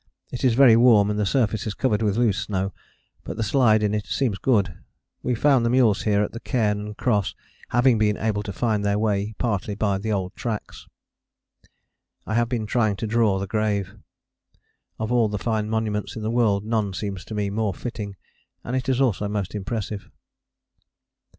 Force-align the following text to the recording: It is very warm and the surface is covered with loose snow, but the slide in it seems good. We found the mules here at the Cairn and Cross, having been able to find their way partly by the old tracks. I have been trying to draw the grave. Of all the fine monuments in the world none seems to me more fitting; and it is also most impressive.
It 0.31 0.43
is 0.43 0.55
very 0.55 0.75
warm 0.75 1.11
and 1.11 1.19
the 1.19 1.27
surface 1.27 1.67
is 1.67 1.75
covered 1.75 2.01
with 2.01 2.17
loose 2.17 2.39
snow, 2.39 2.73
but 3.23 3.37
the 3.37 3.43
slide 3.43 3.83
in 3.83 3.93
it 3.93 4.07
seems 4.07 4.39
good. 4.39 4.73
We 5.21 5.35
found 5.35 5.63
the 5.63 5.69
mules 5.69 6.01
here 6.01 6.23
at 6.23 6.31
the 6.31 6.39
Cairn 6.39 6.79
and 6.79 6.97
Cross, 6.97 7.35
having 7.69 7.99
been 7.99 8.17
able 8.17 8.41
to 8.41 8.51
find 8.51 8.83
their 8.83 8.97
way 8.97 9.35
partly 9.37 9.75
by 9.75 9.99
the 9.99 10.11
old 10.11 10.35
tracks. 10.35 10.87
I 12.25 12.33
have 12.33 12.49
been 12.49 12.65
trying 12.65 12.95
to 12.95 13.05
draw 13.05 13.37
the 13.37 13.45
grave. 13.45 13.95
Of 14.97 15.11
all 15.11 15.29
the 15.29 15.37
fine 15.37 15.69
monuments 15.69 16.15
in 16.15 16.23
the 16.23 16.31
world 16.31 16.65
none 16.65 16.95
seems 16.95 17.23
to 17.25 17.35
me 17.35 17.51
more 17.51 17.71
fitting; 17.75 18.15
and 18.63 18.75
it 18.75 18.89
is 18.89 18.99
also 18.99 19.27
most 19.27 19.53
impressive. 19.53 20.09